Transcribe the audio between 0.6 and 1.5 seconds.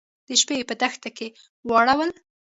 په دښته کې